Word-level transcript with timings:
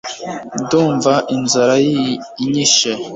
ndumva 0.61 1.13
inzara 1.35 1.75
inyishe 2.43 2.91